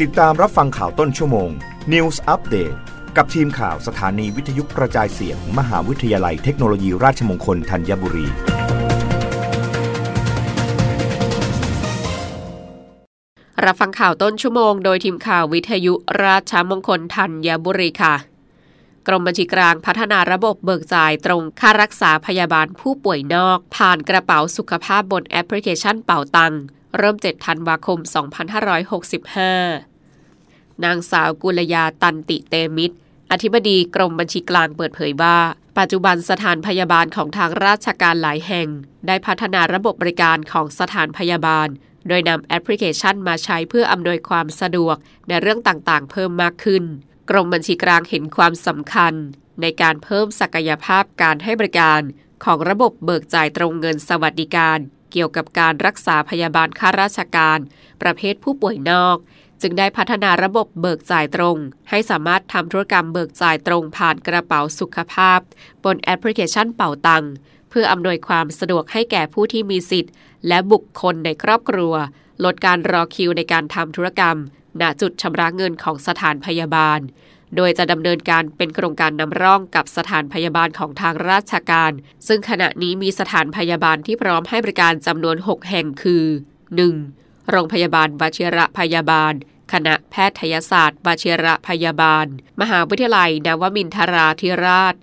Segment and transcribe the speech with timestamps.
[0.00, 1.50] ติดตามรับฟังข่าวต้นชั่วโมง
[1.92, 2.76] News Update
[3.16, 8.26] กับทีมข่าวสถานีวิทยุกระจายเสียง มหาวิทยาลัยเทคโนโลยีราชมงคลธัญบุรี
[13.64, 18.14] รับฟังข่าวต้นชั่วโมงโดยทีมข่าววิทยุราชมงคลธัญบุรีค่ะ
[19.06, 26.54] กรมบัญชีกลางพัฒนาระบบเบิกจ่ายตรงค่ารักษาพยาบาลผู้ป่วยนอก ผ่านกระเป๋าสุขภาพบนแอปพลิเคชันเป่าตัง
[26.98, 27.98] เริ่ม 7 ธันวาคม
[30.00, 32.96] 2565 นางสาวกุลยาตันติเตมิตร
[33.32, 35.36] อธิบดีกรมบัญชีกลางเปิดเผยว่า
[35.78, 38.68] ปัจจุบันสถานพยาบาลของทางราชการหลายแห่ง
[39.06, 41.68] ได้พัฒนาระบบบริการของสถานพยาบาล
[42.08, 44.96] โดยนำแอปพลิเคชันมาใช้เพื่ออำนวยความสะดวก
[45.28, 46.84] ในเรื่องต่างๆ เพิ่มมากขึ้น
[47.30, 49.14] กรมบัญชีกลางเห็นความสำคัญ
[49.60, 52.00] ในการเพิ่มศักยภาพการให้บริการ
[52.44, 54.78] ของระบบเบิกจ่ายตรงเงินสวัสดิการ
[55.12, 57.58] เกี่ยวกับการรักษาพยาบาลข้าราชการ
[58.02, 59.16] ประเภทผู้ป่วยนอก
[59.62, 61.56] จึงได้พัฒนาระบบเบิกจ่ายตรง
[61.90, 65.40] ให้สามารถทำธุรกรรมเบิกจ่ายตรงผ่านกระเป๋าสุขภาพ
[65.84, 67.24] บนแอปพลิเคชันเป่าตัง
[67.70, 70.12] เพื่ออำนวยความสะดวกให้แก่ผู้ที่มีสิทธิ์
[70.48, 71.94] และบุคคลในครอบครัว
[72.44, 74.36] ลดการรอคิวในการทำธุรกรรม
[74.80, 77.00] ณจุดชำระเงินของสถานพยาบาล
[77.56, 81.92] โดยจะดำเนินการเป็นโครงการนำร่องกับสถานพยาบาลของทางราชการ
[82.26, 86.24] ซึ่งขณะนี้มีสถานพยาบาลที่พร้อมให้บริการจำนวน 6 แห่งคือ
[86.88, 87.50] 1.
[87.50, 89.32] โรงพยาบาลวชิระพยาบาล
[89.72, 92.26] คณะแพทยศาสตร์วชิระพยาบาล
[92.60, 94.94] มหาวิทยาลัยนวมินทราธิราช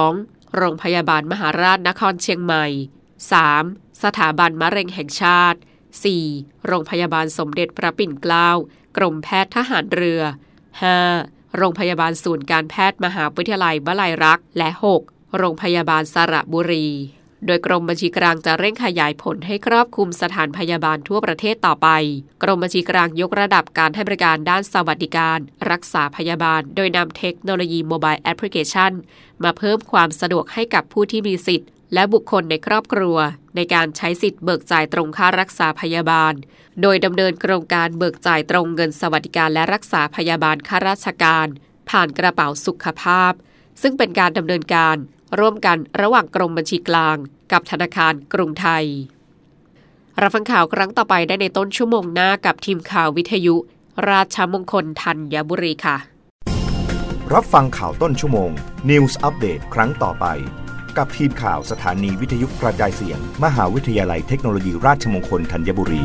[0.00, 0.56] 2.
[0.56, 2.66] โรงพยาบาลมหาราชนครเชียงใหม่
[3.34, 4.02] 3.
[4.02, 5.58] สถาบันมะเร็งแห่งชาติ
[6.12, 6.66] 4.
[6.66, 8.50] โรงพยาบาลสมเด็จพระปิ่นเกล้า
[8.96, 10.22] กรมแพทย์ทหารเรือ
[11.02, 11.41] 5.
[11.56, 14.68] โรงพยาบาลศูนย์การแพทย์มหาวิทยาลัยวลัยลักษณ์และ
[15.02, 15.36] 6.
[15.38, 16.86] โรงพยาบาลสระบุรี
[17.46, 21.88] โดยกรมบัญชีกลางจะเร่งขยายผลให้ครอบคลุมสถานพยาบาลทั่วประเทศต่อไป
[22.42, 25.38] กรมบัญชีกลางยกระดับการให้บริการด้านสวัสดิการ
[25.70, 28.92] รักษาพยาบาล โดยนำเทคโนโลยี Mobile Application
[29.42, 33.16] มาเพิ่มความสะดวกให้กับผู้ที่มีสิทธิ์ และบุคคลในครอบครัว
[33.56, 36.32] ในการใช้สิทธิ์เบิกจ่ายตรงค่ารักษาพยาบาล
[36.82, 41.46] โดยดำเนินโครงการเบิกจ่ายตรงเงินสวัสดิการและรักษาพยาบาลข้าราชการ
[41.90, 43.32] ผ่านกระเป๋าสุขภาพ
[43.82, 44.96] ซึ่งเป็นการดำเนินการ
[45.40, 47.16] ร่วมกันระหว่างกรมบัญชีกลาง
[47.52, 48.84] กับธนาคารกรุงไทย
[50.22, 53.54] รับฟังข่าวครั้งต่อไปได้ในต้นชั่วโมงหน้ากับทีมข่าววิทยุ
[54.10, 55.96] ราชมงคลธัญบุรีค่ะ
[57.34, 58.50] รับฟังข่าวต้นชั่วโมง
[58.90, 60.26] News Update ครั้งต่อไป
[60.96, 66.02] กับทีมข่าวสถานีวิทยุกระจายเสียง มหาวิทยาลัยเทคโนโลยีราชมงคลธัญบุรี